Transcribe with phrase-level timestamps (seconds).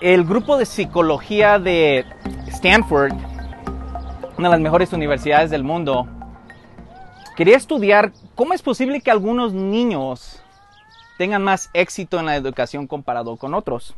[0.00, 2.06] El grupo de psicología de
[2.46, 3.12] Stanford,
[4.38, 6.08] una de las mejores universidades del mundo,
[7.36, 10.42] quería estudiar cómo es posible que algunos niños
[11.18, 13.94] tengan más éxito en la educación comparado con otros.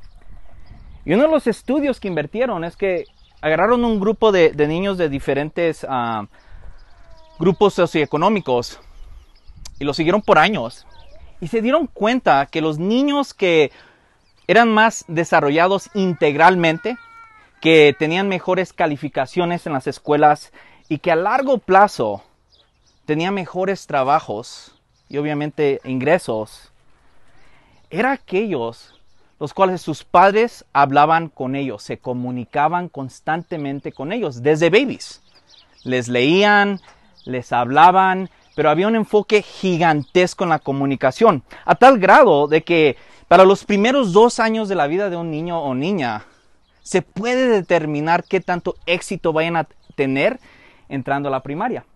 [1.05, 3.05] Y uno de los estudios que invirtieron es que
[3.41, 6.27] agarraron un grupo de, niños de diferentes ah,
[7.39, 8.81] grupos socioeconómicos
[9.79, 10.85] y lo siguieron por años.
[11.41, 13.71] Y se dieron cuenta que los niños que
[14.47, 16.97] eran más desarrollados integralmente,
[17.61, 20.53] que tenían mejores calificaciones en las escuelas
[20.89, 22.25] y que a largo plazo
[23.07, 24.75] tenían mejores trabajos
[25.09, 26.73] y obviamente ingresos,
[27.91, 28.99] eran aquellos
[29.39, 35.21] los cuales sus padres hablaban con ellos, se comunicaban constantemente con ellos desde babies.
[35.83, 36.81] Les leían,
[37.25, 42.97] les hablaban, pero había un enfoque gigantesco en la comunicación, a tal grado de que
[43.33, 46.27] para los primeros dos años de la vida de un niño o niña,
[46.83, 50.39] se puede determinar qué tanto éxito vayan a tener
[50.91, 51.87] entrando a la primaria.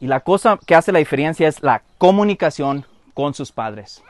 [0.00, 4.02] Y la cosa que hace la diferencia es la comunicación con sus padres.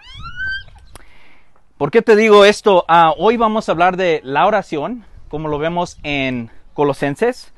[1.79, 2.85] ¿Por qué te digo esto?
[2.87, 7.53] Ah, hoy vamos a hablar de la oración, como lo vemos en Colosenses,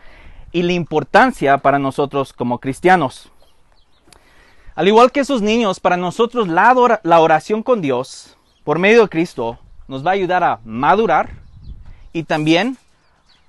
[0.51, 3.31] y la importancia para nosotros como cristianos.
[4.75, 6.73] Al igual que esos niños, para nosotros la,
[7.21, 11.31] oración con Dios por medio de Cristo nos va a ayudar a madurar
[12.13, 12.77] y también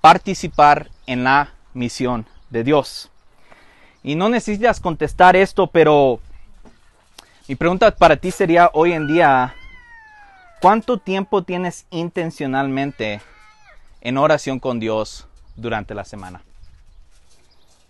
[0.02, 3.10] participar en la misión de Dios.
[4.04, 6.20] Y no necesitas contestar esto, pero
[7.48, 9.56] mi pregunta para ti sería hoy en día,
[10.62, 13.20] ¿cuánto tiempo tienes intencionalmente
[14.02, 16.44] en oración con Dios durante la semana?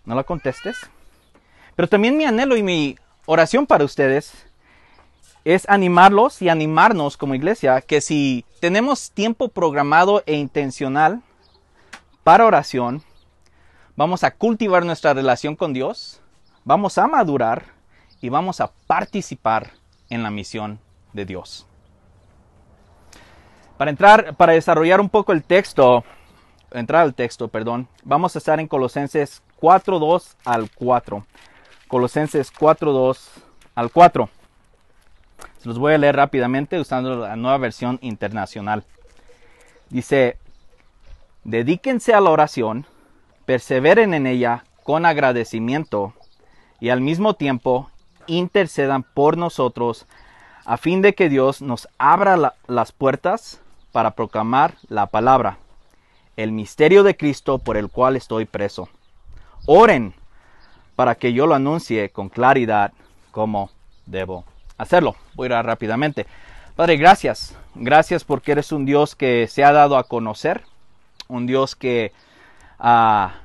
[0.06, 0.78] No la contestes.
[1.76, 4.46] Pero también mi anhelo y mi oración para ustedes
[5.44, 11.22] es animarlos y animarnos como iglesia que si tenemos tiempo programado e intencional
[12.24, 13.04] para oración,
[13.96, 16.22] vamos a cultivar nuestra relación con Dios,
[16.64, 17.66] vamos a madurar
[18.22, 19.74] y vamos a participar
[20.10, 20.80] en la misión
[21.14, 21.68] de Dios.
[23.78, 26.04] Para entrar, para desarrollar un poco el texto,
[26.72, 31.26] entrar al texto, perdón, vamos a estar en Colosenses 4.2 al 4.
[31.88, 33.20] Colosenses 4.2
[33.76, 34.30] al 4.
[35.60, 38.84] Se los voy a leer rápidamente usando la nueva versión internacional.
[39.90, 40.38] Dice,
[41.44, 42.86] dedíquense a la oración,
[43.46, 46.14] perseveren en ella con agradecimiento
[46.80, 47.90] y al mismo tiempo
[48.28, 50.08] intercedan por nosotros
[50.66, 55.60] a fin de que Dios nos abra las puertas para proclamar la palabra,
[56.36, 58.90] el misterio de Cristo por el cual estoy preso.
[59.68, 60.16] Oren
[60.96, 62.94] para que yo lo anuncie con claridad
[63.32, 63.70] como
[64.06, 64.46] debo
[64.78, 65.16] hacerlo.
[65.34, 66.26] Voy a ir rápidamente.
[66.76, 67.56] Padre, gracias.
[67.76, 70.64] Gracias porque eres un Dios que se ha dado a conocer,
[71.28, 72.14] un Dios que
[72.80, 73.36] ah,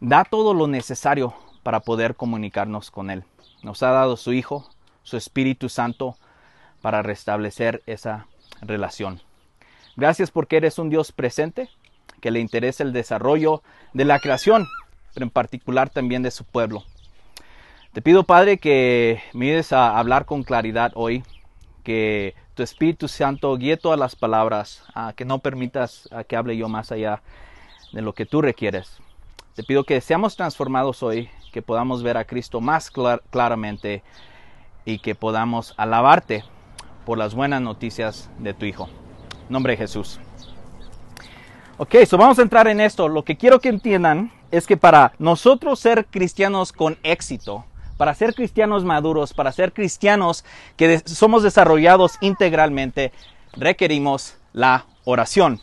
[0.00, 3.24] da todo lo necesario para poder comunicarnos con Él.
[3.62, 4.68] Nos ha dado su Hijo,
[5.02, 6.16] su Espíritu Santo,
[6.82, 8.26] para restablecer esa
[8.60, 9.22] relación.
[9.96, 11.70] Gracias porque eres un Dios presente,
[12.20, 14.66] que le interesa el desarrollo de la creación
[15.14, 16.84] pero en particular también de su pueblo.
[17.92, 21.22] Te pido, Padre, que me ayudes a hablar con claridad hoy,
[21.84, 24.84] que tu Espíritu Santo guíe todas las palabras,
[25.16, 27.22] que no permitas que hable yo más allá
[27.92, 28.98] de lo que tú requieres.
[29.54, 32.90] Te pido que seamos transformados hoy, que podamos ver a Cristo más
[33.30, 34.02] claramente
[34.84, 36.42] y que podamos alabarte
[37.06, 38.88] por las buenas noticias de tu Hijo.
[39.48, 40.18] Nombre de Jesús.
[41.76, 43.08] Ok, so vamos a entrar en esto.
[43.08, 47.64] Lo que quiero que entiendan es que para nosotros ser cristianos con éxito,
[47.96, 50.44] para ser cristianos maduros, para ser cristianos
[50.76, 53.12] que somos desarrollados integralmente,
[53.52, 55.60] requerimos la oración.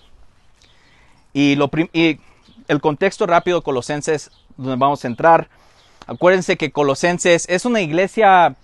[1.33, 2.19] Y, lo y
[2.67, 5.49] el contexto rápido Colosenses, donde vamos a entrar,
[6.07, 8.55] acuérdense que Colosenses es una iglesia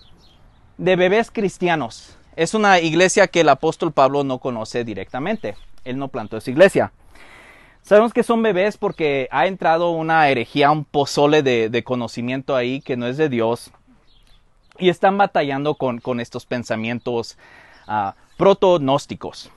[0.77, 2.15] de bebés cristianos.
[2.35, 5.55] Es una iglesia que el apóstol Pablo no conoce directamente.
[5.85, 6.91] Él no plantó esa iglesia.
[7.87, 12.97] Sabemos que son bebés porque ha entrado una herejía, un pozole de, conocimiento ahí que
[12.97, 13.71] no es de Dios.
[14.77, 17.37] Y están batallando con, estos pensamientos
[17.87, 19.51] uh, proto-gnósticos.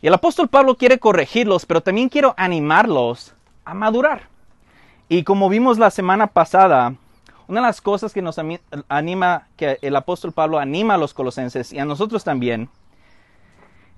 [0.00, 3.34] Y el apóstol Pablo quiere corregirlos, pero también quiero animarlos
[3.64, 4.28] a madurar.
[5.08, 6.94] Y como vimos la semana pasada,
[7.48, 8.36] una de las cosas que nos
[8.88, 12.70] anima, que el apóstol Pablo anima a los colosenses y a nosotros también,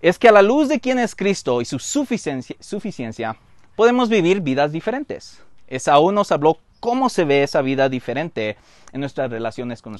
[0.00, 3.36] es que a la luz de quién es Cristo y su suficiencia
[3.80, 5.40] podemos vivir vidas diferentes.
[5.66, 8.58] Esaú nos habló cómo se ve esa vida diferente
[8.92, 9.96] en nuestras relaciones con,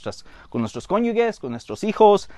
[0.51, 2.29] con nuestros cónyuges, con nuestros hijos,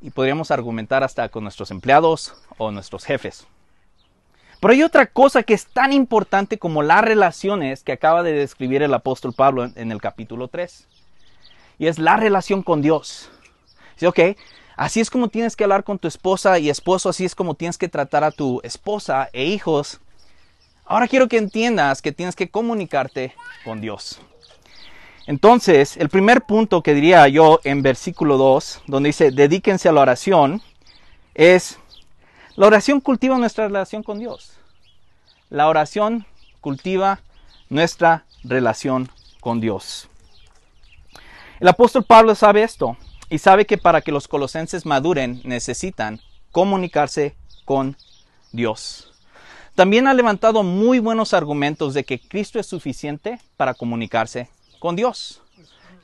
[0.00, 3.46] y podríamos argumentar hasta con nuestros empleados o nuestros jefes.
[4.58, 8.82] Pero hay otra cosa que es tan importante como las relaciones que acaba de describir
[8.82, 10.88] el apóstol Pablo en, el capítulo 3.
[11.78, 13.28] Y es la relación con Dios.
[13.96, 14.20] Dice, ok,
[14.76, 17.76] así es como tienes que hablar con tu esposa y esposo, así es como tienes
[17.76, 20.00] que tratar a tu esposa e hijos.
[20.90, 24.22] Ahora quiero que entiendas que tienes que comunicarte con Dios.
[25.26, 30.00] Entonces, el primer punto que diría yo en versículo 2, donde dice, dedíquense a la
[30.00, 30.62] oración,
[31.34, 31.78] es
[32.56, 34.54] la oración cultiva nuestra relación con Dios.
[35.50, 36.24] La oración
[36.62, 37.20] cultiva
[37.68, 40.08] nuestra relación con Dios.
[41.60, 42.96] El apóstol Pablo sabe esto
[43.28, 46.18] y sabe que para que los colosenses maduren necesitan
[46.50, 47.36] comunicarse
[47.66, 47.98] con
[48.52, 49.17] Dios.
[49.78, 54.48] También ha levantado muy buenos argumentos de que Cristo es suficiente para comunicarse
[54.80, 55.40] con Dios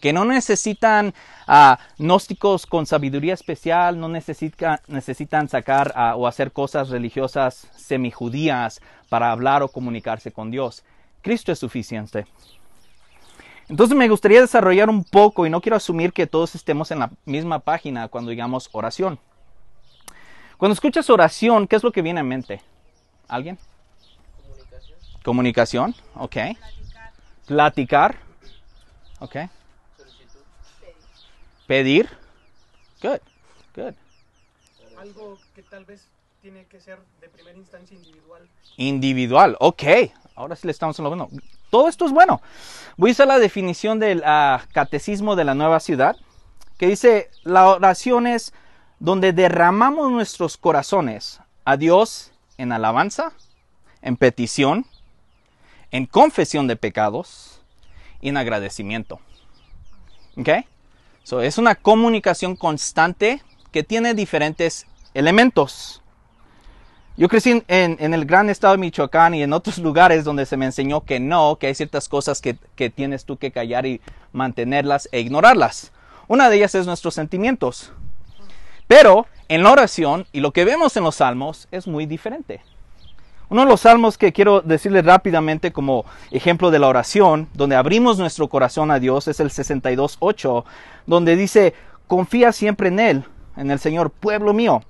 [0.00, 1.12] que no necesitan
[1.48, 9.32] uh, gnósticos con sabiduría especial, no necesitan sacar uh, o hacer cosas religiosas semijudías para
[9.32, 10.84] hablar o comunicarse con Dios.
[11.20, 12.26] Cristo es suficiente.
[13.68, 17.10] Entonces me gustaría desarrollar un poco y no quiero asumir que todos estemos en la
[17.24, 19.18] misma página cuando digamos oración.
[20.58, 22.62] Cuando escuchas oración, ¿qué es lo que viene a mente?
[23.28, 23.58] ¿Alguien?
[24.42, 24.98] Comunicación.
[25.22, 26.32] Comunicación, ok.
[26.32, 27.12] Platicar.
[27.46, 28.16] Platicar.
[29.20, 29.36] Ok.
[31.66, 32.08] Pedir.
[33.02, 33.20] Good,
[33.74, 33.94] good.
[34.98, 36.06] Algo que tal vez
[36.42, 38.48] tiene que ser de primera instancia individual.
[38.76, 39.82] Individual, ok.
[40.34, 41.30] Ahora sí le estamos hablando.
[41.70, 42.42] Todo esto es bueno.
[42.98, 46.16] Voy a usar la definición del uh, catecismo de la nueva ciudad,
[46.76, 48.52] que dice, la oración es
[48.98, 53.32] donde derramamos nuestros corazones a Dios en alabanza,
[54.02, 54.86] en petición,
[55.90, 57.60] en confesión de pecados
[58.20, 59.20] y en agradecimiento.
[60.36, 60.48] ¿Ok?
[61.40, 63.40] es una comunicación constante
[63.72, 66.02] que tiene diferentes elementos.
[67.16, 70.66] Yo crecí en, el gran estado de Michoacán y en otros lugares donde se me
[70.66, 74.00] enseñó que no, que hay ciertas cosas que, que tienes tú que callar y
[74.32, 75.92] mantenerlas e ignorarlas.
[76.26, 77.92] Una de ellas es nuestros sentimientos.
[78.86, 82.60] Pero en la oración y lo que vemos en los salmos es muy diferente.
[83.48, 88.18] Uno de los salmos que quiero decirles rápidamente como ejemplo de la oración, donde abrimos
[88.18, 90.64] nuestro corazón a Dios, es el 62.8,
[91.06, 91.74] donde dice,
[92.06, 93.24] confía siempre en Él,
[93.56, 94.82] en el Señor, pueblo mío.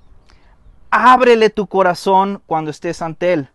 [0.89, 3.49] Ábrele tu corazón cuando estés ante Él.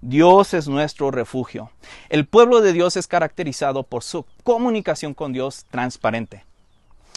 [0.00, 1.70] Dios es nuestro refugio.
[2.08, 6.44] El pueblo de Dios es caracterizado por su comunicación con Dios transparente.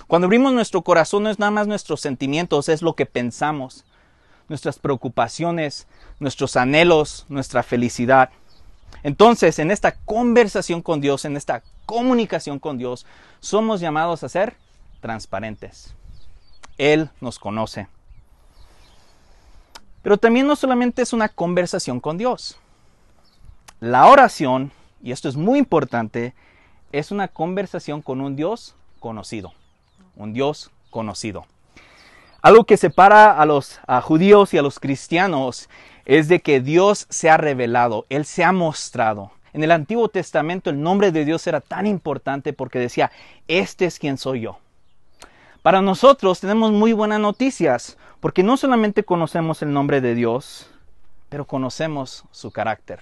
[0.07, 3.86] Cuando abrimos nuestro corazón no es nada más nuestros sentimientos, es lo que pensamos,
[4.48, 5.88] nuestras preocupaciones,
[6.19, 8.30] nuestros anhelos, nuestra felicidad.
[9.04, 13.06] Entonces, en esta conversación con Dios, en esta comunicación con Dios,
[13.40, 14.56] somos llamados a ser
[15.00, 15.94] transparentes.
[16.78, 17.88] Él nos conoce.
[20.02, 22.57] Pero también no solamente es una conversación con Dios.
[23.80, 24.72] La oración,
[25.02, 26.34] y esto es muy importante,
[26.92, 29.54] es una conversación con un Dios conocido.
[30.19, 31.45] Un Dios conocido.
[32.42, 35.69] Algo que separa a los judíos y a los cristianos
[36.06, 39.31] es de que Dios se ha revelado, Él se ha mostrado.
[39.54, 43.12] En el Antiguo Testamento el nombre de Dios era tan importante porque decía,
[43.48, 44.60] este es quien soy yo.
[45.62, 50.69] Para nosotros tenemos muy buenas noticias, porque no solamente conocemos el nombre de Dios,
[51.30, 52.99] pero conocemos su carácter.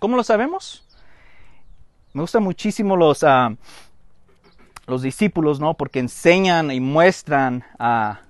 [0.00, 0.84] ¿Cómo lo sabemos?
[2.12, 3.54] Me gustan muchísimo los, ah,
[4.90, 5.74] los discípulos, ¿no?
[5.74, 8.20] Porque enseñan y muestran a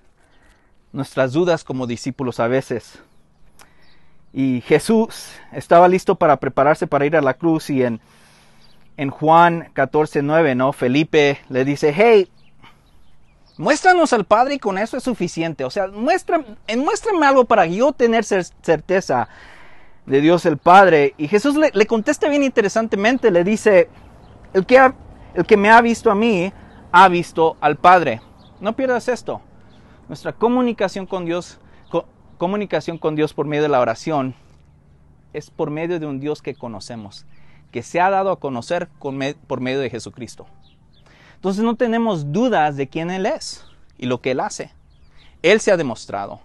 [0.92, 3.00] nuestras dudas como discípulos a veces.
[4.32, 8.00] Y Jesús estaba listo para prepararse para ir a la cruz y en,
[8.96, 10.72] en Juan 14, 9, ¿no?
[10.72, 12.28] Felipe le dice, hey,
[13.56, 15.64] muéstranos al Padre y con eso es suficiente.
[15.64, 16.44] O sea, muéstrame,
[16.76, 19.28] muéstrame algo para yo tener certeza
[20.06, 21.14] de Dios el Padre.
[21.18, 23.88] Y Jesús le, le contesta bien interesantemente, le dice,
[24.52, 24.92] el que,
[25.34, 26.52] el que me ha visto a mí,
[26.92, 28.20] ha visto al Padre.
[28.60, 29.40] No pierdas esto.
[30.08, 31.58] Nuestra comunicación con Dios,
[32.38, 34.34] comunicación con Dios por medio de la oración
[35.32, 37.26] es por medio de un Dios que conocemos,
[37.70, 40.46] que se ha dado a conocer por medio de Jesucristo.
[41.36, 43.64] Entonces no tenemos dudas de quién Él es
[43.96, 44.72] y lo que Él hace.
[45.42, 46.40] Él se ha demostrado.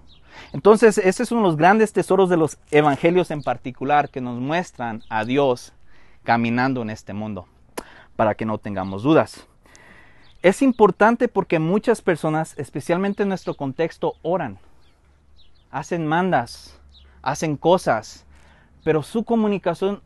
[0.53, 4.39] Entonces, ese es uno de los grandes tesoros de los evangelios en particular que nos
[4.39, 5.73] muestran a Dios
[6.23, 7.47] caminando en este mundo,
[8.15, 9.47] para que no tengamos dudas.
[10.41, 14.59] Es importante porque muchas personas, especialmente en nuestro contexto, oran,
[15.71, 16.79] hacen mandas,
[17.21, 18.25] hacen cosas,
[18.83, 20.01] pero su comunicación,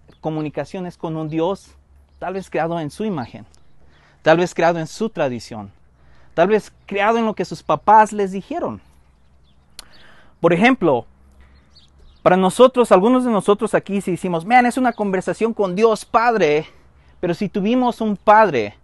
[0.85, 1.75] es con un Dios
[2.19, 3.45] tal vez creado en su imagen,
[4.21, 5.71] tal vez creado en su tradición,
[6.33, 8.81] tal vez creado en lo que sus papás les dijeron.
[10.39, 11.05] Por ejemplo,
[12.23, 16.67] para nosotros, algunos de nosotros aquí, si decimos, vean, es una conversación con Dios Padre,
[17.19, 18.75] pero si tuvimos un Padre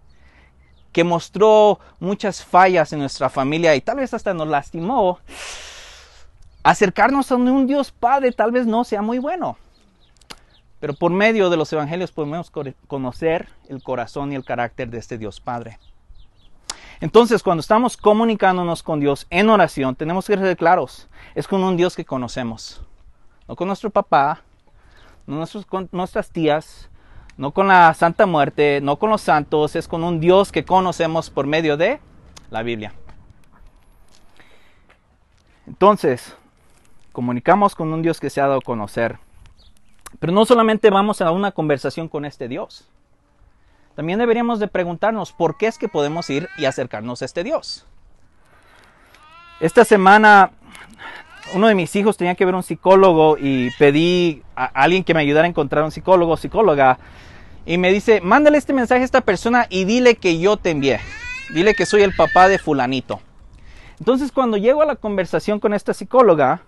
[0.92, 5.18] que mostró muchas fallas en nuestra familia y tal vez hasta nos lastimó,
[6.62, 9.58] acercarnos a un Dios Padre tal vez no sea muy bueno.
[10.80, 12.50] Pero por medio de los evangelios podemos
[12.86, 15.78] conocer el corazón y el carácter de este Dios Padre.
[17.00, 21.76] Entonces, cuando estamos comunicándonos con Dios en oración, tenemos que ser claros, es con un
[21.76, 22.80] Dios que conocemos.
[23.48, 24.40] No con nuestro papá,
[25.26, 26.88] no con nuestras tías,
[27.36, 31.30] no con la Santa Muerte, no con los santos, es con un Dios que conocemos
[31.30, 32.00] por medio de
[32.50, 32.94] la Biblia.
[35.66, 36.34] Entonces,
[37.12, 39.18] comunicamos con un Dios que se ha dado a conocer.
[40.18, 42.88] Pero no solamente vamos a una conversación con este Dios.
[43.94, 47.86] También deberíamos de preguntarnos por qué es que podemos ir y acercarnos a este Dios.
[49.60, 50.52] Esta semana
[51.54, 55.20] uno de mis hijos tenía que ver un psicólogo y pedí a alguien que me
[55.20, 56.98] ayudara a encontrar un psicólogo o psicóloga
[57.64, 61.00] y me dice, mándale este mensaje a esta persona y dile que yo te envié.
[61.52, 63.20] Dile que soy el papá de fulanito.
[63.98, 66.62] Entonces cuando llego a la conversación con esta psicóloga,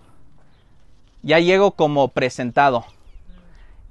[1.21, 2.85] ya llego como presentado.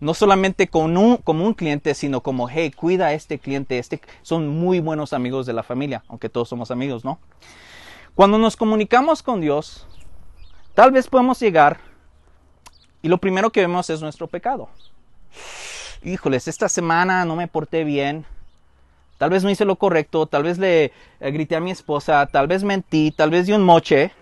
[0.00, 3.78] No solamente como un, cliente, sino como, hey, cuida a este cliente.
[3.78, 7.18] Este, son muy buenos amigos de la familia, aunque todos somos amigos, ¿no?
[8.14, 9.88] Cuando nos comunicamos con Dios,
[10.78, 11.80] tal vez podemos llegar
[13.02, 14.68] y lo primero que vemos es nuestro pecado.
[16.04, 18.25] Híjoles, esta semana no me porté bien.
[19.18, 22.47] Tal vez no hice lo correcto, tal vez le eh, grité a mi esposa, tal
[22.47, 24.12] vez mentí, tal vez di un moche.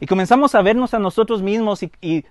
[0.00, 2.24] Y comenzamos a vernos a nosotros mismos y,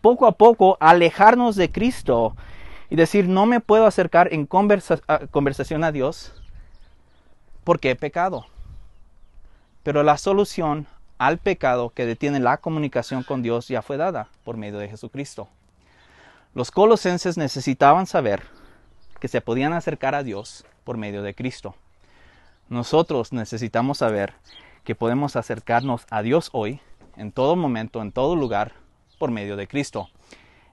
[0.00, 2.34] poco a poco alejarnos de Cristo
[2.88, 6.32] y decir, no me puedo acercar en conversación a Dios
[7.62, 8.46] porque he pecado.
[9.82, 10.86] Pero la solución
[11.18, 15.48] al pecado que detiene la comunicación con Dios ya fue dada por medio de Jesucristo.
[16.54, 18.42] Los colosenses necesitaban saber
[19.20, 21.74] que se podían acercar a Dios por medio de Cristo.
[22.68, 24.34] Nosotros necesitamos saber
[24.84, 26.80] que podemos acercarnos a Dios hoy,
[27.16, 28.72] en todo momento, en todo lugar,
[29.18, 30.08] por medio de Cristo.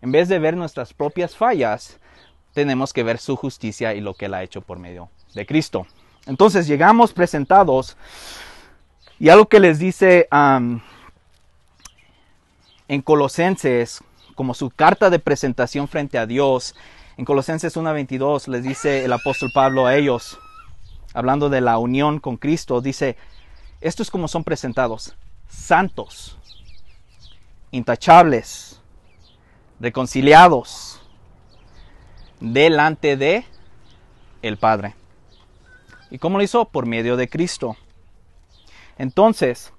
[0.02, 2.00] En vez de ver nuestras propias fallas,
[2.54, 5.88] tenemos que ver su justicia y lo que Él ha hecho por medio de Cristo.
[6.26, 7.98] Entonces llegamos presentados
[9.20, 10.82] y algo que les dice en
[13.04, 14.04] Colosenses,
[14.36, 16.76] como su carta de presentación frente a Dios,
[17.18, 20.38] en Colosenses 1.22 les dice el apóstol Pablo a ellos,
[21.14, 23.16] hablando de la unión con Cristo, dice,
[23.80, 25.16] esto es como son presentados,
[25.48, 26.38] santos,
[27.72, 28.82] intachables,
[29.80, 31.02] reconciliados
[32.42, 33.46] delante de
[34.42, 34.96] el Padre.
[36.12, 36.66] ¿Y cómo lo hizo?
[36.66, 37.78] Por medio de Cristo.
[38.98, 39.74] Entonces,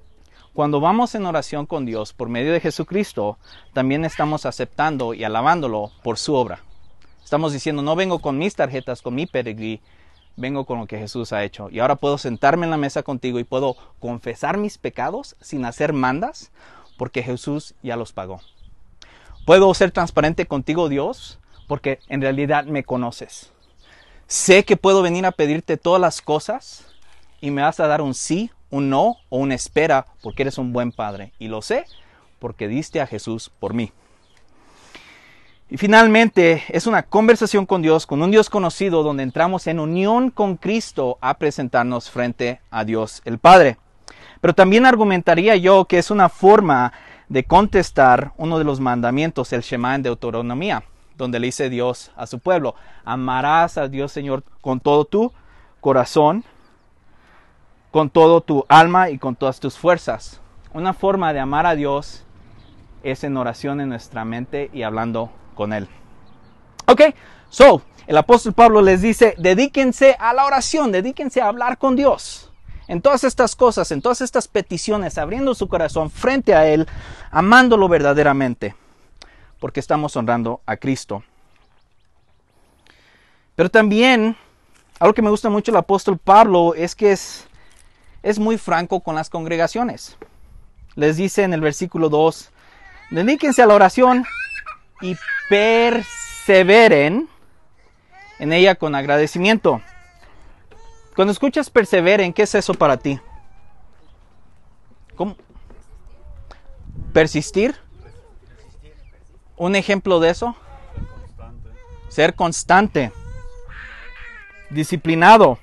[0.52, 3.38] cuando vamos en oración con Dios por medio de Jesucristo,
[3.72, 6.60] también estamos aceptando y alabándolo por su obra.
[7.22, 9.80] Estamos diciendo, no vengo con mis tarjetas, con mi peregrí,
[10.36, 11.68] vengo con lo que Jesús ha hecho.
[11.70, 15.92] Y ahora puedo sentarme en la mesa contigo y puedo confesar mis pecados sin hacer
[15.92, 16.52] mandas,
[16.96, 18.40] porque Jesús ya los pagó.
[19.44, 23.52] Puedo ser transparente contigo, Dios, porque en realidad me conoces.
[24.26, 26.86] Sé que puedo venir a pedirte todas las cosas
[27.40, 30.72] y me vas a dar un sí, un no o una espera porque eres un
[30.72, 31.32] buen padre.
[31.38, 31.84] Y lo sé
[32.38, 33.92] porque diste a Jesús por mí.
[35.68, 40.30] Y finalmente es una conversación con Dios, con un Dios conocido, donde entramos en unión
[40.30, 43.78] con Cristo a presentarnos frente a Dios el Padre.
[44.40, 46.92] Pero también argumentaría yo que es una forma
[47.28, 50.84] de contestar uno de los mandamientos, el Shema en Deuteronomía,
[51.16, 55.32] donde le dice Dios a su pueblo, amarás a Dios Señor con todo tu
[55.80, 56.44] corazón,
[57.96, 60.42] con todo tu alma y con todas tus fuerzas.
[60.74, 62.26] Una forma de amar a Dios
[63.02, 65.88] es en oración en nuestra mente y hablando con Él.
[66.86, 67.00] Ok,
[67.48, 72.52] so, el apóstol Pablo les dice, dedíquense a la oración, dedíquense a hablar con Dios
[72.86, 76.86] en todas estas cosas, en todas estas peticiones, abriendo su corazón frente a Él,
[77.30, 78.76] amándolo verdaderamente,
[79.58, 81.24] porque estamos honrando a Cristo.
[83.54, 84.36] Pero también,
[84.98, 87.48] algo que me gusta mucho el apóstol Pablo es que es,
[88.26, 90.16] es muy franco con las congregaciones.
[90.96, 92.50] Les dice en el versículo 2,
[93.12, 94.24] dedíquense a la oración
[95.00, 95.16] y
[95.48, 97.28] perseveren
[98.40, 99.80] en ella con agradecimiento.
[101.14, 103.20] Cuando escuchas perseveren, ¿qué es eso para ti?
[105.14, 105.36] ¿Cómo?
[107.12, 107.76] ¿Persistir?
[109.56, 110.56] ¿Un ejemplo de eso?
[112.08, 113.12] Ser constante.
[114.70, 115.60] Disciplinado.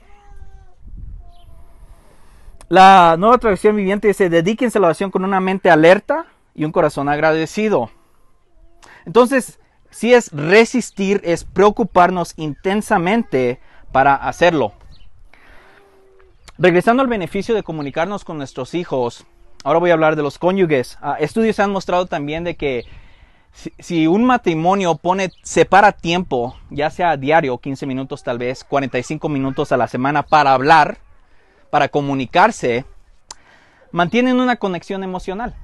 [2.70, 6.72] La nueva traducción viviente dice, dedíquense a la oración con una mente alerta y un
[6.72, 7.90] corazón agradecido.
[9.06, 13.60] Entonces, si es resistir, es preocuparnos intensamente
[13.92, 14.74] para hacerlo.
[16.58, 19.26] Regresando al beneficio de comunicarnos con nuestros hijos,
[19.64, 20.98] ahora voy a hablar de los cónyuges.
[21.02, 22.86] Ah, estudios han mostrado también de que
[23.80, 29.72] si, un matrimonio pone, separa tiempo, ya sea diario, 15 minutos tal vez, 45 minutos
[29.72, 30.98] a la semana para hablar,
[31.74, 32.86] para comunicarse,
[33.92, 35.56] mantienen una conexión emocional.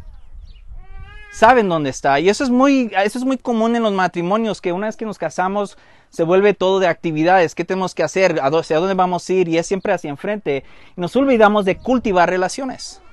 [1.32, 2.20] Saben dónde está.
[2.20, 5.06] Y eso es muy, eso es muy común en los matrimonios, que una vez que
[5.06, 5.78] nos casamos
[6.10, 9.60] se vuelve todo de actividades, qué tenemos que hacer, hacia dónde vamos a ir, y
[9.60, 10.64] es siempre hacia enfrente.
[10.98, 13.04] Y nos olvidamos de cultivar relaciones.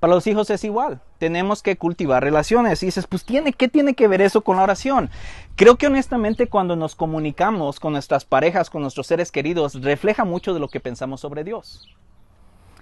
[0.00, 1.02] Para los hijos es igual.
[1.18, 2.82] Tenemos que cultivar relaciones.
[2.82, 5.10] Y dices, pues tiene, ¿qué tiene que ver eso con la oración?
[5.56, 10.54] Creo que honestamente cuando nos comunicamos con nuestras parejas, con nuestros seres queridos, refleja mucho
[10.54, 11.88] de lo que pensamos sobre Dios.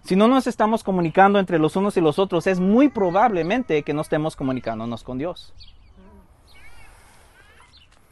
[0.05, 3.95] Si no nos estamos comunicando entre los unos y los otros, es muy probablemente que
[3.95, 5.55] no estemos comunicándonos con Dios.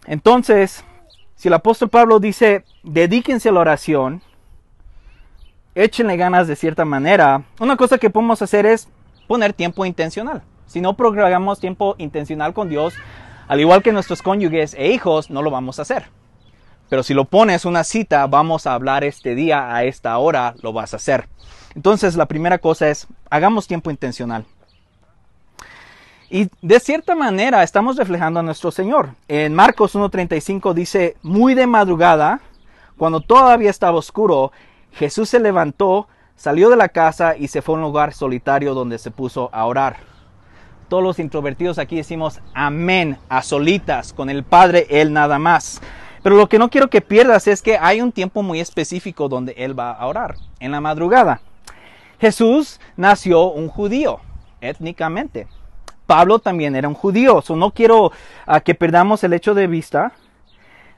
[0.07, 0.85] Entonces,
[1.37, 4.23] si el apóstol Pablo dice, dedíquense a la oración,
[5.75, 8.89] échenle ganas de cierta manera, una cosa que podemos hacer es
[9.33, 10.43] poner tiempo intencional.
[10.67, 12.93] Si no programamos tiempo intencional con Dios,
[13.49, 16.11] al igual que nuestros cónyuges e hijos, no lo vamos a hacer.
[16.91, 20.75] Pero si lo pones una cita, vamos a hablar este día a esta hora, lo
[20.75, 21.31] vas a hacer.
[21.75, 24.45] Entonces, la primera cosa es, hagamos tiempo intencional.
[26.29, 29.15] Y de cierta manera estamos reflejando a nuestro Señor.
[29.29, 32.43] En Marcos 1.35 dice, muy de madrugada,
[32.99, 34.53] cuando todavía estaba oscuro,
[34.93, 36.07] Jesús se levantó,
[36.43, 39.65] salió de la casa y se fue a un lugar solitario donde se puso a
[39.65, 39.99] orar.
[40.89, 45.81] Todos los introvertidos aquí decimos amén, a solitas, con el Padre, Él nada más.
[46.21, 49.53] Pero lo que no quiero que pierdas es que hay un tiempo muy específico donde
[49.57, 51.41] Él va a orar, en la madrugada.
[52.21, 54.19] Jesús nació un judío,
[54.61, 55.47] étnicamente.
[56.09, 57.41] Pablo también era un judío.
[57.41, 58.11] So no quiero
[58.47, 60.11] ah, que perdamos el hecho de vista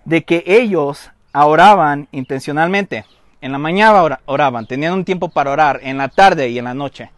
[0.06, 3.04] de que ellos oraban intencionalmente.
[3.44, 6.72] En la mañana oraban, tenían un tiempo para orar, en la tarde y en la
[6.72, 7.10] noche,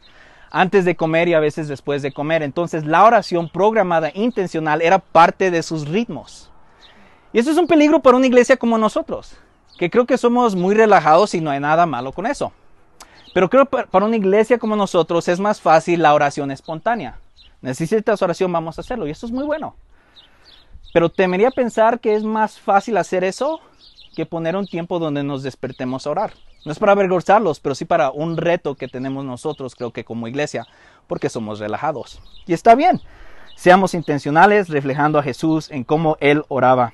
[0.51, 2.43] antes de comer y a veces después de comer.
[2.43, 6.51] Entonces la oración programada intencional era parte de sus ritmos.
[7.33, 9.37] Y eso es un peligro para una iglesia como nosotros,
[9.79, 12.53] que creo que somos muy relajados y no hay nada malo con eso.
[13.33, 17.21] Pero creo que para una iglesia como nosotros es más fácil la oración espontánea.
[17.61, 19.07] Necesitas oración, vamos a hacerlo.
[19.07, 19.77] Y eso es muy bueno.
[20.93, 23.61] Pero temería pensar que es más fácil hacer eso
[24.17, 26.33] que poner un tiempo donde nos despertemos a orar.
[26.65, 30.27] No es para avergonzarlos, pero sí para un reto que tenemos nosotros, creo que como
[30.27, 30.67] iglesia,
[31.07, 32.21] porque somos relajados.
[32.47, 33.01] Y está bien,
[33.55, 36.93] seamos intencionales reflejando a Jesús en cómo Él oraba.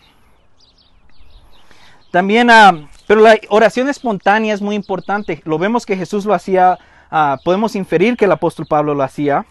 [2.11, 5.41] También, uh, pero la oración espontánea es muy importante.
[5.45, 6.79] Lo vemos que Jesús lo hacía,
[7.11, 9.47] uh, podemos inferir que el apóstol Pablo lo hacía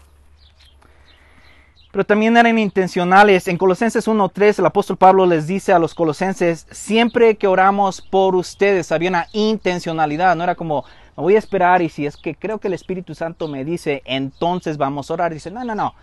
[1.92, 3.46] pero también eran intencionales.
[3.46, 8.34] En Colosenses 1.3 el apóstol Pablo les dice a los colosenses, siempre que oramos por
[8.34, 10.84] ustedes, había una intencionalidad, no era como,
[11.16, 14.02] me voy a esperar y si es que creo que el Espíritu Santo me dice,
[14.06, 15.34] entonces vamos a orar.
[15.34, 15.94] Dice, no, no, no,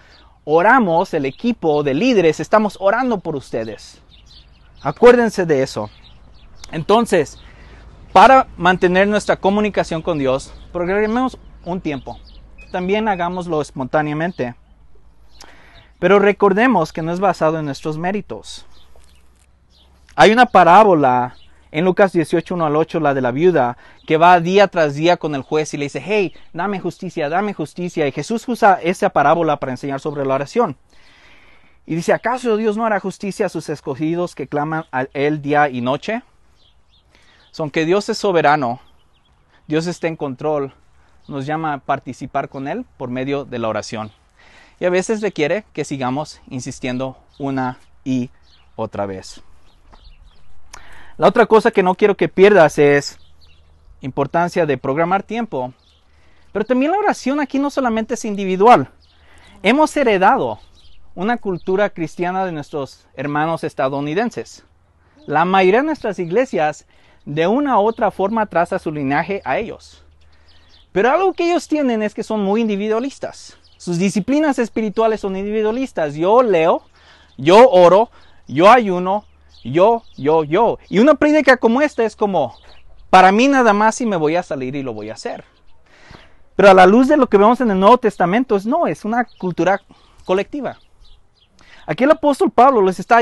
[0.45, 3.99] oramos, el equipo de líderes, estamos orando por ustedes.
[4.81, 5.89] Acuérdense de eso.
[6.71, 7.39] Entonces,
[8.13, 12.19] para mantener nuestra comunicación con Dios, programemos un tiempo.
[12.71, 14.53] También hagámoslo espontáneamente.
[15.99, 18.65] Pero recordemos que no es basado en nuestros méritos.
[20.15, 21.35] Hay una parábola
[21.71, 25.17] en Lucas 18, 1 al 8, la de la viuda, que va día tras día
[25.17, 28.07] con el juez y le dice, hey, dame justicia, dame justicia.
[28.07, 30.77] Y Jesús usa esa parábola para enseñar sobre la oración.
[31.85, 35.69] Y dice, ¿acaso Dios no hará justicia a sus escogidos que claman a Él día
[35.69, 36.23] y noche?
[37.51, 38.79] Son que Dios es soberano,
[39.67, 40.73] Dios está en control,
[41.27, 44.11] nos llama a participar con Él por medio de la oración
[44.79, 48.29] y a veces requiere que sigamos insistiendo una y
[48.75, 49.41] otra vez.
[51.17, 53.19] La otra cosa que no quiero que pierdas es
[54.01, 55.73] importancia de programar tiempo.
[56.53, 58.89] Pero también la oración aquí no solamente es individual.
[59.61, 60.59] Hemos heredado
[61.15, 64.63] una cultura cristiana de nuestros hermanos estadounidenses.
[65.25, 66.87] La mayoría de nuestras iglesias
[67.25, 70.03] de una u otra forma traza su linaje a ellos.
[70.91, 73.58] Pero algo que ellos tienen es que son muy individualistas.
[73.79, 76.13] Sus disciplinas espirituales son individualistas.
[76.13, 76.81] Yo leo,
[77.37, 78.09] yo oro,
[78.45, 79.23] yo ayuno,
[79.63, 80.79] yo, yo, yo.
[80.89, 82.55] Y una prédica como esta es como,
[83.09, 85.45] para mí nada más y me voy a salir y lo voy a hacer.
[86.57, 89.05] Pero a la luz de lo que vemos en el Nuevo Testamento, es, no, es
[89.05, 89.79] una cultura
[90.25, 90.77] colectiva.
[91.85, 93.21] Aquí el apóstol Pablo les está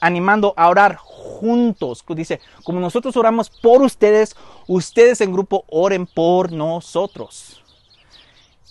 [0.00, 2.04] animando a orar juntos.
[2.08, 4.34] Dice, como nosotros oramos por ustedes,
[4.66, 7.63] ustedes en grupo oren por nosotros.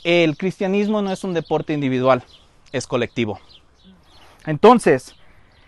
[0.04, 2.24] El cristianismo no es un deporte individual,
[2.72, 3.40] es colectivo.
[4.46, 5.16] Entonces,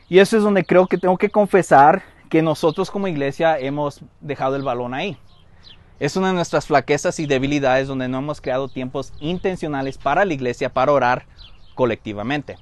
[0.09, 4.55] y eso es donde creo que tengo que confesar que nosotros como iglesia hemos dejado
[4.55, 5.17] el balón ahí.
[5.99, 10.33] Es una de nuestras flaquezas y debilidades donde no hemos creado tiempos intencionales para la
[10.33, 11.25] iglesia para orar
[11.73, 12.57] colectivamente.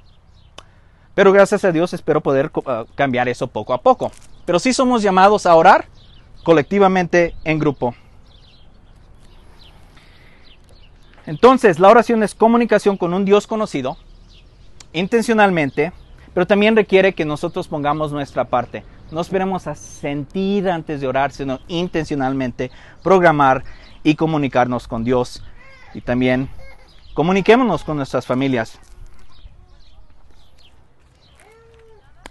[1.15, 4.11] Pero gracias a Dios espero poder uh, cambiar eso poco a poco.
[4.45, 5.85] Pero sí somos llamados a orar
[6.43, 7.95] colectivamente en grupo.
[11.25, 13.97] Entonces, la oración es comunicación con un Dios conocido,
[14.91, 15.93] intencionalmente,
[16.33, 18.83] pero también requiere que nosotros pongamos nuestra parte.
[19.11, 22.71] No esperemos a sentir antes de orar, sino intencionalmente
[23.03, 23.63] programar
[24.03, 25.43] y comunicarnos con Dios.
[25.93, 26.49] Y también
[27.13, 28.79] comuniquémonos con nuestras familias.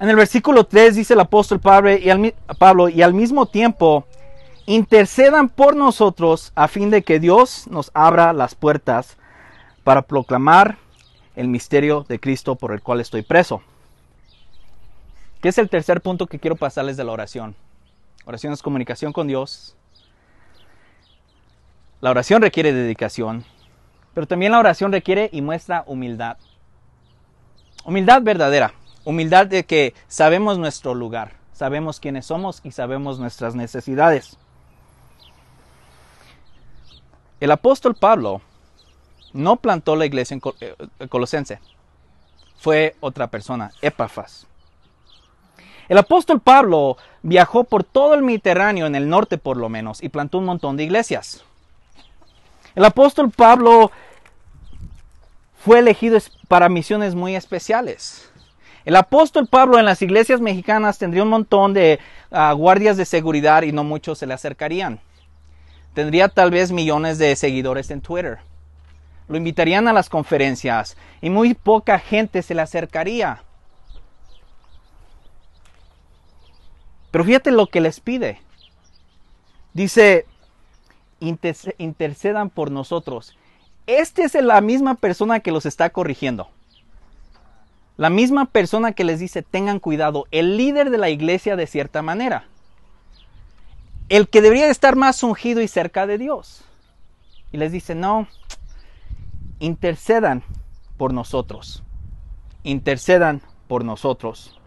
[0.00, 1.90] En el versículo 3 dice el apóstol Pablo
[2.58, 4.04] Pablo, y al mismo tiempo
[4.66, 9.16] intercedan por nosotros a fin de que Dios nos abra las puertas
[9.84, 10.78] para proclamar
[11.34, 13.62] el misterio de Cristo por el cual estoy preso.
[15.40, 17.56] ¿Qué es el tercer punto que quiero pasarles de la oración?
[18.24, 19.74] Oración es comunicación con Dios.
[22.00, 23.44] La oración requiere dedicación,
[24.14, 26.36] pero también la oración requiere y muestra humildad.
[27.84, 28.74] Humildad verdadera.
[29.04, 34.38] Humildad de que sabemos nuestro lugar, sabemos quiénes somos y sabemos nuestras necesidades.
[37.42, 38.40] El apóstol Pablo
[39.32, 41.58] no plantó la iglesia en eh, Colosense,
[42.56, 44.46] fue otra persona, Epafas.
[45.88, 50.08] El apóstol Pablo viajó por todo el Mediterráneo, en el norte por lo menos, y
[50.08, 51.42] plantó un montón de iglesias.
[52.76, 53.90] El apóstol Pablo
[55.64, 58.30] fue elegido para misiones muy especiales.
[58.84, 61.98] El apóstol Pablo en las iglesias mexicanas tendría un montón de
[62.30, 65.00] ah, guardias de seguridad y no muchos se le acercarían.
[65.94, 68.38] Tendría tal vez millones de seguidores en Twitter.
[69.28, 73.42] Lo invitarían a las conferencias y muy poca gente se le acercaría.
[77.10, 78.40] Pero fíjate lo que les pide.
[79.74, 80.26] Dice,
[81.20, 83.36] intercedan por nosotros.
[83.86, 86.48] Esta es la misma persona que los está corrigiendo.
[87.98, 92.00] La misma persona que les dice tengan cuidado, el líder de la iglesia de cierta
[92.00, 92.46] manera.
[94.12, 96.66] El que debería estar más ungido y cerca de Dios.
[97.50, 98.28] Y les dice, no,
[99.58, 100.42] intercedan
[100.98, 101.82] por nosotros.
[102.62, 104.60] Intercedan por nosotros.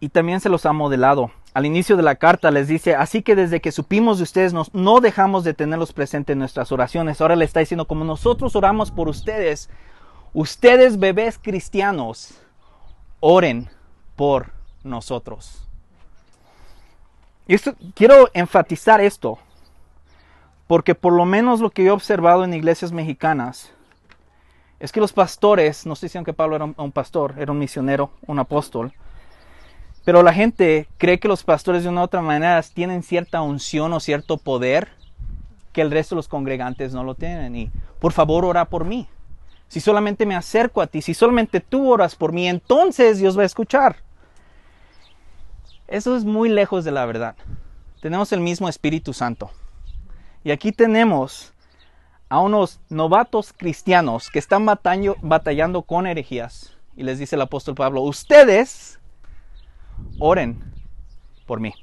[0.00, 3.34] Y también se los ha modelado al inicio de la carta les dice, así que
[3.34, 7.20] desde que supimos de ustedes nos, no dejamos de tenerlos presentes en nuestras oraciones.
[7.20, 9.68] Ahora le está diciendo, como nosotros oramos por ustedes,
[10.32, 12.40] ustedes bebés cristianos,
[13.18, 13.68] oren
[14.14, 14.52] por
[14.84, 15.69] nosotros.
[17.50, 19.36] Y esto, quiero enfatizar esto,
[20.68, 23.72] porque por lo menos lo que he observado en iglesias mexicanas
[24.78, 28.12] es que los pastores, no sé si aunque Pablo era un pastor, era un misionero,
[28.28, 28.92] un apóstol,
[30.04, 33.92] pero la gente cree que los pastores de una u otra manera tienen cierta unción
[33.94, 34.86] o cierto poder
[35.72, 37.56] que el resto de los congregantes no lo tienen.
[37.56, 39.08] Y por favor, ora por mí.
[39.66, 43.42] Si solamente me acerco a ti, si solamente tú oras por mí, entonces Dios va
[43.42, 43.96] a escuchar.
[45.90, 47.34] Eso es muy lejos de la verdad.
[48.00, 49.50] Tenemos el mismo Espíritu Santo.
[50.44, 51.52] Y aquí tenemos
[52.28, 56.76] a unos novatos cristianos que están batallando, con herejías.
[56.96, 59.00] Y les dice el apóstol Pablo, ustedes
[60.20, 60.62] oren
[61.44, 61.74] por mí,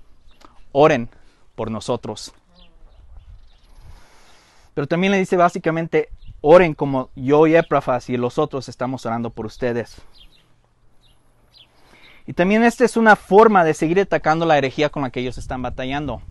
[0.71, 1.09] oren
[1.55, 2.33] por nosotros.
[4.73, 6.07] Pero también le dice básicamente,
[6.39, 10.01] oren como yo y Eprafas y los otros estamos orando por ustedes.
[12.27, 15.37] Y también esta es una forma de seguir atacando la herejía con la que ellos
[15.37, 16.21] están batallando.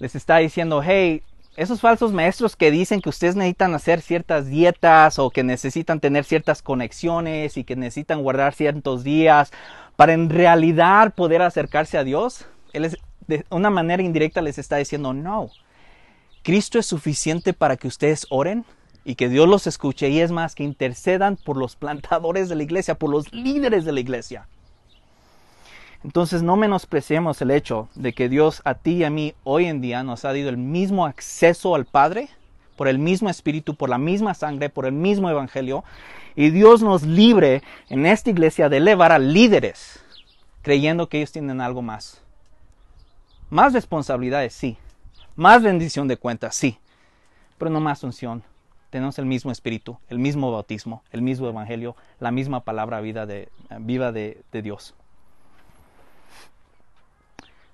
[0.00, 1.22] Les está diciendo, hey,
[1.56, 6.24] esos falsos maestros que dicen que ustedes necesitan hacer ciertas dietas o que necesitan tener
[6.24, 9.52] ciertas conexiones y que necesitan guardar ciertos días
[9.94, 12.96] para en realidad poder acercarse a Dios, Él es,
[13.28, 15.50] de una manera indirecta les está diciendo, no,
[16.42, 18.64] Cristo es suficiente para que ustedes oren
[19.04, 22.62] y que Dios los escuche y es más que intercedan por los plantadores de la
[22.62, 24.46] iglesia, por los líderes de la iglesia.
[26.04, 29.80] Entonces no menospreciemos el hecho de que Dios a ti y a mí hoy en
[29.80, 32.28] día nos ha dado el mismo acceso al Padre,
[32.76, 35.84] por el mismo Espíritu, por la misma sangre, por el mismo Evangelio,
[36.34, 40.02] y Dios nos libre en esta iglesia de elevar a líderes
[40.62, 42.22] creyendo que ellos tienen algo más.
[43.50, 44.78] Más responsabilidades, sí.
[45.36, 46.78] Más bendición de cuentas, sí.
[47.58, 48.42] Pero no más unción.
[48.92, 53.48] Tenemos el mismo espíritu, el mismo bautismo, el mismo evangelio, la misma palabra vida de,
[53.78, 54.94] viva de, de Dios.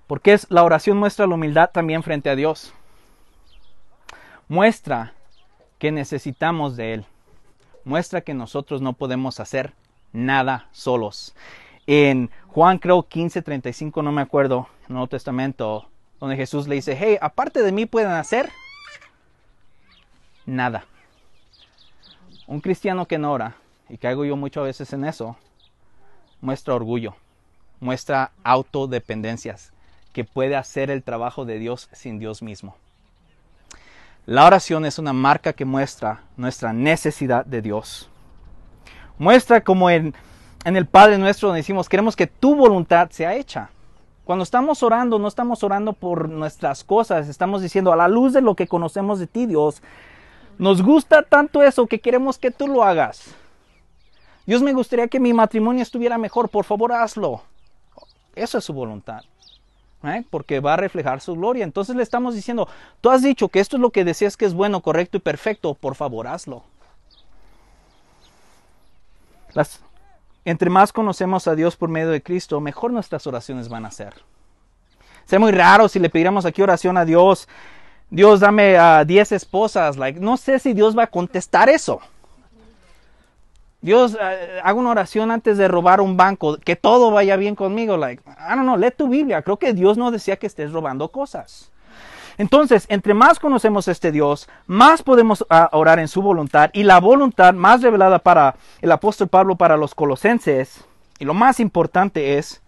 [0.07, 2.73] Porque es, la oración muestra la humildad también frente a Dios.
[4.47, 5.13] muestra
[5.77, 7.05] que necesitamos de Él.
[7.83, 9.73] Muestra que nosotros no podemos hacer
[10.13, 11.35] nada solos.
[11.85, 15.89] En Juan creo 15:35, no me acuerdo, en el Nuevo Testamento,
[16.21, 18.49] donde Jesús le dice, hey, aparte de mí pueden hacer
[20.45, 20.85] nada.
[22.49, 23.57] Un cristiano que no ora,
[23.89, 25.35] y caigo yo muchas veces en eso,
[26.41, 27.13] muestra orgullo,
[27.79, 29.71] muestra autodependencias,
[30.13, 32.75] que puede hacer el trabajo de Dios sin Dios mismo.
[34.25, 38.09] La oración es una marca que muestra nuestra necesidad de Dios.
[39.19, 40.15] Muestra como en,
[40.65, 43.69] en el Padre nuestro decimos, queremos que tu voluntad sea hecha.
[44.25, 48.41] Cuando estamos orando, no estamos orando por nuestras cosas, estamos diciendo a la luz de
[48.41, 49.83] lo que conocemos de ti, Dios,
[50.59, 53.33] nos gusta tanto eso que queremos que tú lo hagas.
[54.45, 57.41] Dios me gustaría que mi matrimonio estuviera mejor, por favor hazlo.
[58.35, 59.21] Eso es su voluntad.
[60.03, 60.25] ¿eh?
[60.29, 61.63] Porque va a reflejar su gloria.
[61.63, 62.67] Entonces le estamos diciendo,
[62.99, 65.75] tú has dicho que esto es lo que deseas que es bueno, correcto y perfecto,
[65.75, 66.63] por favor hazlo.
[69.53, 69.81] Las,
[70.43, 74.13] entre más conocemos a Dios por medio de Cristo, mejor nuestras oraciones van a ser.
[75.23, 77.47] Sería muy raro si le pidiéramos aquí oración a Dios
[78.09, 79.97] Dios dame a 10 esposas.
[79.97, 82.01] Like, no sé si Dios va a contestar eso.
[83.81, 84.17] Dios, uh,
[84.63, 87.97] hago una oración antes de robar un banco, que todo vaya bien conmigo.
[87.97, 89.41] Like, I don't know, lee tu Biblia.
[89.41, 91.71] Creo que Dios no decía que estés robando cosas.
[92.37, 96.83] Entonces, entre más conocemos a este Dios, más podemos uh, orar en su voluntad y
[96.83, 100.85] la voluntad más revelada para el apóstol Pablo para los colosenses,
[101.19, 102.61] y lo más importante es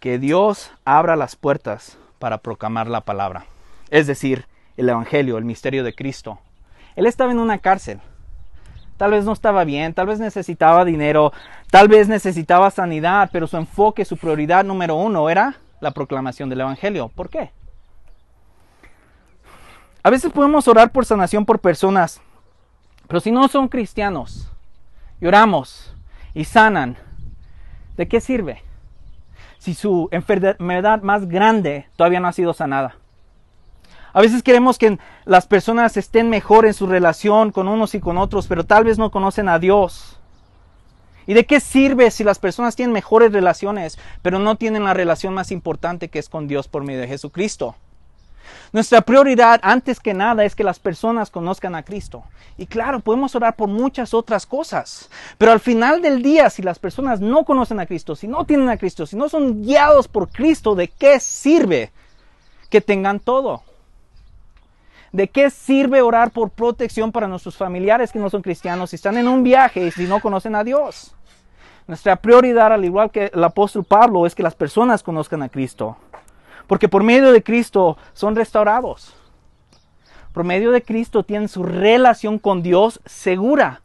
[0.00, 3.46] que Dios abra las puertas para proclamar la palabra
[3.92, 4.46] es decir,
[4.78, 6.38] el Evangelio, el misterio de Cristo.
[6.96, 8.00] Él estaba en una cárcel.
[8.96, 11.30] Tal vez no estaba bien, tal vez necesitaba dinero,
[11.70, 16.62] tal vez necesitaba sanidad, pero su enfoque, su prioridad número uno era la proclamación del
[16.62, 17.10] Evangelio.
[17.14, 17.50] ¿Por qué?
[20.02, 22.22] A veces podemos orar por sanación por personas,
[23.08, 24.50] pero si no son cristianos
[25.20, 25.94] y oramos
[26.32, 26.96] y sanan,
[27.98, 28.62] ¿de qué sirve?
[29.58, 32.96] Si su enfermedad más grande todavía no ha sido sanada.
[34.12, 38.18] A veces queremos que las personas estén mejor en su relación con unos y con
[38.18, 40.18] otros, pero tal vez no conocen a Dios.
[41.26, 45.34] ¿Y de qué sirve si las personas tienen mejores relaciones, pero no tienen la relación
[45.34, 47.76] más importante que es con Dios por medio de Jesucristo?
[48.72, 52.24] Nuestra prioridad antes que nada es que las personas conozcan a Cristo.
[52.58, 56.78] Y claro, podemos orar por muchas otras cosas, pero al final del día, si las
[56.78, 60.28] personas no conocen a Cristo, si no tienen a Cristo, si no son guiados por
[60.28, 61.92] Cristo, ¿de qué sirve
[62.68, 63.62] que tengan todo?
[65.12, 69.18] ¿De qué sirve orar por protección para nuestros familiares que no son cristianos si están
[69.18, 71.14] en un viaje y si no conocen a Dios?
[71.86, 75.98] Nuestra prioridad, al igual que el apóstol Pablo, es que las personas conozcan a Cristo.
[76.66, 79.14] Porque por medio de Cristo son restaurados.
[80.32, 83.82] Por medio de Cristo tienen su relación con Dios segura.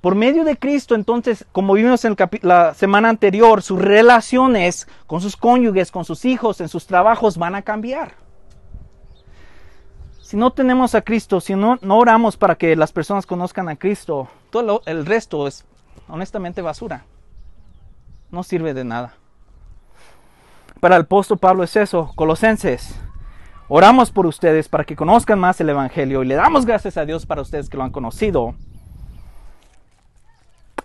[0.00, 5.36] Por medio de Cristo, entonces, como vimos en la semana anterior, sus relaciones con sus
[5.36, 8.22] cónyuges, con sus hijos, en sus trabajos van a cambiar.
[10.32, 13.76] Si no tenemos a Cristo, si no, no oramos para que las personas conozcan a
[13.76, 15.66] Cristo, todo el resto es
[16.08, 17.04] honestamente basura.
[18.30, 19.12] No sirve de nada.
[20.80, 22.98] Para el apóstol Pablo es eso, Colosenses.
[23.68, 27.26] Oramos por ustedes para que conozcan más el Evangelio y le damos gracias a Dios
[27.26, 28.54] para ustedes que lo han conocido.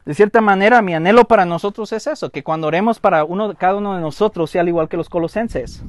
[0.03, 3.75] De cierta manera, mi anhelo para nosotros es eso, que cuando oremos para uno, cada
[3.75, 5.83] uno de nosotros sea al igual que los colosenses,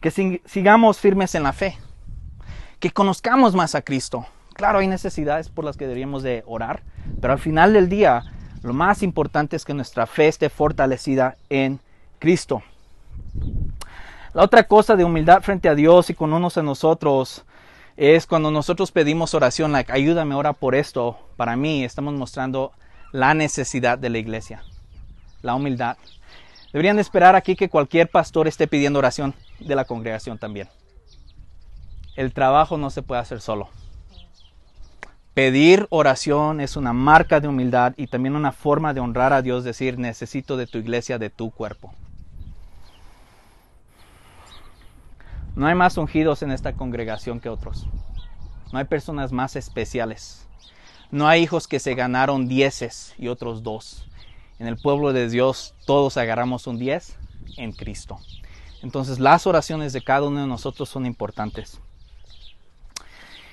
[0.00, 0.10] que
[0.46, 1.76] sigamos firmes en la fe
[2.80, 4.26] que conozcamos más a Cristo.
[4.54, 6.82] Claro, hay necesidades por las que deberíamos de orar,
[7.20, 8.24] pero al final del día
[8.62, 11.78] lo más importante es que nuestra fe esté fortalecida en
[12.18, 12.62] Cristo.
[14.32, 17.44] La otra cosa de humildad frente a Dios y con unos a nosotros
[17.96, 21.18] es cuando nosotros pedimos oración, like, ayúdame, ora por esto.
[21.36, 22.72] Para mí estamos mostrando
[23.12, 24.62] la necesidad de la iglesia,
[25.42, 25.96] la humildad.
[26.72, 30.68] Deberían de esperar aquí que cualquier pastor esté pidiendo oración de la congregación también
[32.16, 33.68] el trabajo no se puede hacer solo.
[35.34, 39.64] Pedir oración es una marca de humildad y también una forma de honrar a Dios,
[39.64, 41.92] decir, necesito de tu iglesia, de tu cuerpo.
[45.54, 47.86] No hay más ungidos en esta congregación que otros.
[48.72, 50.46] No hay personas más especiales.
[51.10, 54.06] No hay hijos que se ganaron dieces y otros dos.
[54.58, 57.16] En el pueblo de Dios todos agarramos un diez
[57.58, 58.18] en Cristo.
[58.82, 61.78] Entonces las oraciones de cada uno de nosotros son importantes.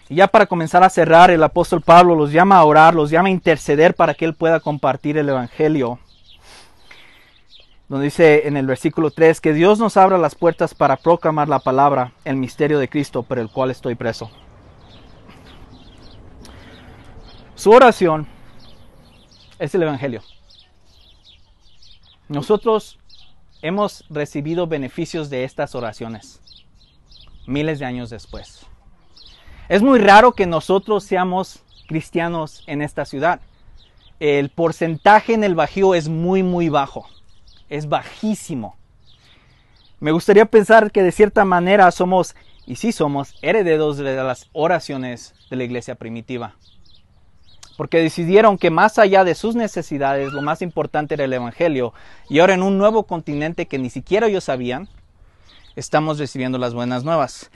[0.09, 3.29] Y ya para comenzar a cerrar, el apóstol Pablo los llama a orar, los llama
[3.29, 5.99] a interceder para que él pueda compartir el Evangelio.
[7.89, 11.59] donde dice en el versículo 3 que Dios nos abra las puertas para proclamar la
[11.59, 14.31] palabra, el misterio de Cristo por el cual estoy preso.
[17.55, 18.27] Su oración
[19.59, 20.21] es el Evangelio.
[22.29, 22.99] Nosotros
[23.61, 26.41] hemos recibido beneficios de estas oraciones
[27.45, 28.65] miles de años después.
[29.69, 33.39] Es muy raro que nosotros seamos cristianos en esta ciudad.
[34.19, 37.07] El porcentaje en el Bajío es muy, muy bajo.
[37.69, 38.75] Es bajísimo.
[40.01, 45.33] Me gustaría pensar que de cierta manera somos, y sí somos, herederos de las oraciones
[45.49, 46.55] de la iglesia primitiva.
[47.77, 51.93] Porque decidieron que más allá de sus necesidades, lo más importante era el Evangelio.
[52.29, 54.89] Y ahora en un nuevo continente que ni siquiera ellos sabían,
[55.77, 57.49] estamos recibiendo las buenas nuevas.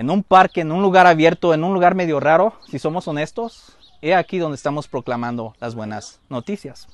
[0.00, 3.76] En un parque, en un lugar abierto, en un lugar medio raro, si somos honestos,
[4.00, 6.88] he aquí donde estamos proclamando las buenas noticias.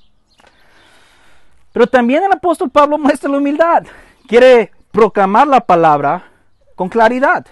[1.73, 3.85] Pero también el apóstol Pablo muestra la humildad.
[4.27, 6.25] Quiere proclamar la palabra
[6.75, 7.47] con claridad.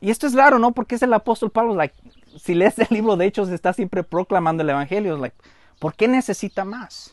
[0.00, 0.70] Y esto es raro, ¿no?
[0.70, 1.74] Porque es el apóstol Pablo.
[1.74, 1.96] Like,
[2.38, 5.20] si lees el libro de Hechos, está siempre proclamando el Evangelio.
[5.80, 7.12] ¿Por qué necesita más?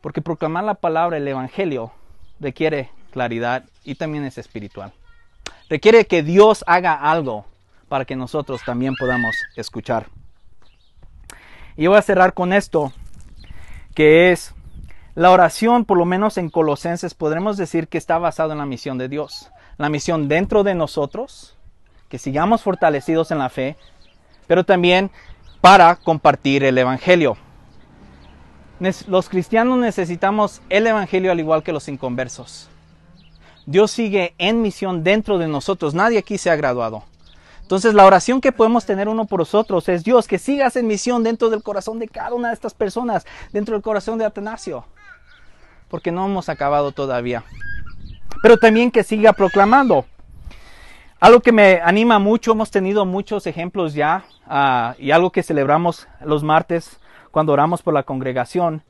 [0.00, 1.92] Porque proclamar la palabra, el Evangelio,
[2.40, 4.92] requiere claridad y también es espiritual.
[5.72, 7.46] Requiere que Dios haga algo
[7.88, 10.04] para que nosotros también podamos escuchar.
[11.78, 12.92] Y voy a cerrar con esto,
[13.94, 14.54] que es
[15.14, 18.98] la oración, por lo menos en Colosenses, podremos decir que está basado en la misión
[18.98, 19.50] de Dios.
[19.78, 21.56] La misión dentro de nosotros,
[22.10, 23.78] que sigamos fortalecidos en la fe,
[24.46, 25.10] pero también
[25.62, 27.38] para compartir el Evangelio.
[29.08, 32.68] Los cristianos necesitamos el Evangelio al igual que los inconversos.
[33.66, 35.94] Dios sigue en misión dentro de nosotros.
[35.94, 37.04] Nadie aquí se ha graduado.
[37.62, 41.22] Entonces la oración que podemos tener uno por nosotros es Dios que sigas en misión
[41.22, 44.84] dentro del corazón de cada una de estas personas, dentro del corazón de Atanasio,
[45.88, 47.44] porque no hemos acabado todavía.
[48.42, 50.04] Pero también que siga proclamando.
[51.20, 56.08] Algo que me anima mucho, hemos tenido muchos ejemplos ya uh, y algo que celebramos
[56.20, 56.98] los martes
[57.30, 58.82] cuando oramos por la congregación,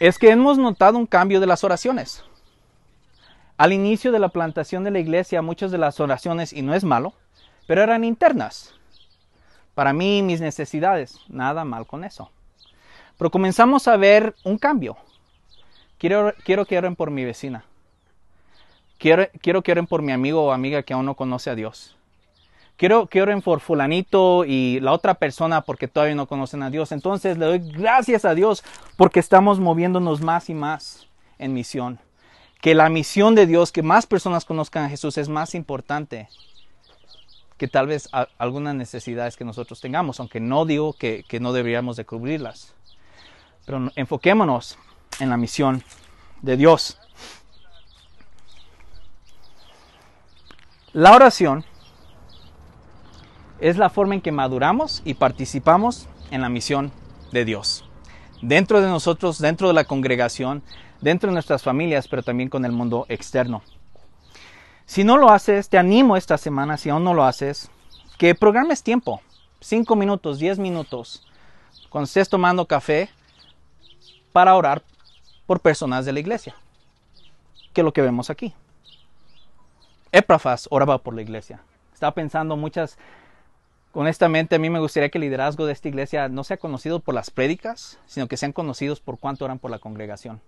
[0.00, 2.24] es que hemos notado un cambio de las oraciones.
[3.64, 6.84] Al inicio de la plantación de la iglesia, muchas de las oraciones, y no es
[6.84, 7.14] malo,
[7.66, 8.74] pero eran internas.
[9.74, 12.30] Para mí, mis necesidades, nada mal con eso.
[13.16, 14.98] Pero comenzamos a ver un cambio.
[15.96, 17.64] Quiero, quiero que oren por mi vecina.
[18.98, 21.96] Quiero, quiero que oren por mi amigo o amiga que aún no conoce a Dios.
[22.76, 26.92] Quiero que oren por fulanito y la otra persona porque todavía no conocen a Dios.
[26.92, 28.62] Entonces le doy gracias a Dios
[28.98, 31.98] porque estamos moviéndonos más y más en misión
[32.64, 36.30] que la misión de Dios, que más personas conozcan a Jesús es más importante
[37.58, 41.96] que tal vez algunas necesidades que nosotros tengamos, aunque no digo que, que no deberíamos
[41.96, 42.72] de cubrirlas.
[43.66, 44.78] Pero enfoquémonos
[45.20, 45.84] en la misión
[46.40, 46.98] de Dios.
[50.94, 51.66] La oración
[53.60, 56.92] es la forma en que maduramos y participamos en la misión
[57.30, 57.84] de Dios.
[58.40, 60.62] Dentro de nosotros, dentro de la congregación,
[61.04, 63.62] dentro de nuestras familias, pero también con el mundo externo.
[64.86, 67.70] Si no lo haces, te animo esta semana, si aún no lo haces,
[68.18, 69.20] que programes tiempo,
[69.60, 71.26] 5 minutos, 10 minutos,
[71.90, 73.10] cuando estés tomando café,
[74.32, 74.82] para orar
[75.46, 76.54] por personas de la iglesia,
[77.74, 78.54] que es lo que vemos aquí.
[80.10, 81.60] Éprafas oraba por la iglesia.
[81.92, 82.96] Estaba pensando muchas,
[83.92, 87.14] honestamente a mí me gustaría que el liderazgo de esta iglesia no sea conocido por
[87.14, 90.40] las prédicas, sino que sean conocidos por cuánto oran por la congregación.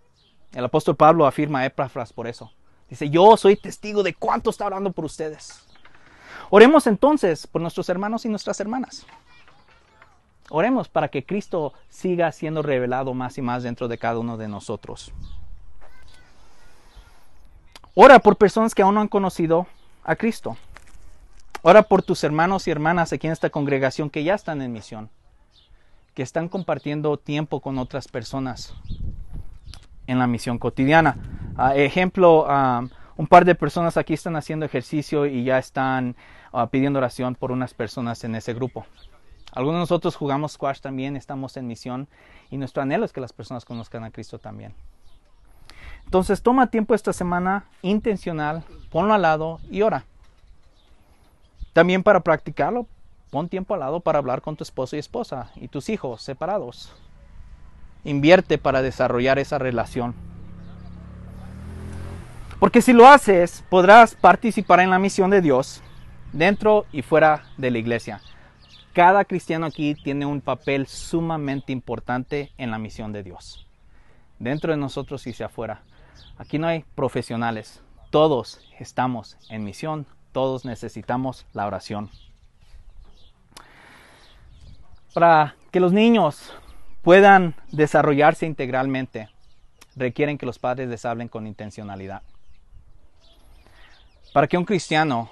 [0.53, 2.53] El apóstol Pablo afirma Epafras por eso.
[2.89, 5.65] Dice, yo soy testigo de cuánto está orando por ustedes.
[6.51, 9.05] Oremos entonces por nuestros hermanos y nuestras hermanas.
[10.49, 14.47] Oremos para que Cristo siga siendo revelado más y más dentro de cada uno de
[14.47, 15.13] nosotros.
[17.95, 19.67] Ora por personas que aún no han conocido
[20.05, 20.57] a Cristo.
[21.63, 25.11] Ora por tus hermanos y hermanas aquí en esta congregación que ya están en misión,
[26.15, 28.75] que están compartiendo tiempo con otras personas
[30.07, 31.17] en la misión cotidiana.
[31.59, 36.17] Uh, ejemplo, um, un par de personas aquí están haciendo ejercicio y ya están
[36.53, 38.87] uh, pidiendo oración por unas personas en ese grupo.
[39.53, 42.09] Algunos de nosotros jugamos squash también, estamos en misión
[42.51, 44.75] y nuestro anhelo es que las personas conozcan a Cristo también.
[46.05, 50.05] Entonces toma tiempo esta semana intencional, ponlo al lado y ora.
[51.73, 52.87] También para practicarlo,
[53.31, 56.95] pon tiempo al lado para hablar con tu esposo y esposa y tus hijos separados.
[58.07, 60.15] Invierte para desarrollar esa relación.
[62.59, 65.83] Porque si lo haces, podrás participar en la misión de Dios
[66.33, 68.23] dentro y fuera de la iglesia.
[68.95, 73.67] Cada cristiano aquí tiene un papel sumamente importante en la misión de Dios.
[74.39, 75.83] dentro de nosotros y hacia afuera.
[76.39, 82.11] Aquí no hay profesionales, todos estamos en misión, todos necesitamos la oración.
[85.15, 86.53] Para que los niños
[87.07, 89.29] puedan desarrollarse integralmente,
[89.95, 92.23] requieren que los padres les hablen con intencionalidad.
[94.33, 95.31] Para que un cristiano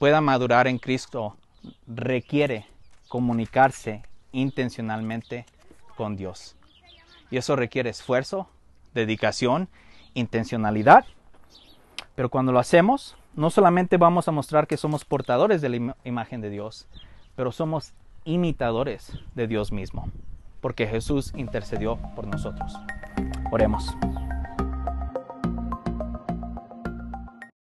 [0.00, 1.36] pueda madurar en Cristo,
[1.86, 2.66] requiere
[3.06, 4.02] comunicarse
[4.32, 5.46] intencionalmente
[5.94, 6.56] con Dios.
[7.30, 8.48] Y eso requiere esfuerzo,
[8.92, 9.68] dedicación,
[10.14, 11.04] intencionalidad.
[12.16, 16.40] Pero cuando lo hacemos, no solamente vamos a mostrar que somos portadores de la imagen
[16.40, 16.88] de Dios,
[17.36, 17.92] pero somos
[18.24, 20.10] imitadores de Dios mismo,
[20.64, 22.72] porque Jesús intercedió por nosotros.
[23.52, 23.94] Oremos.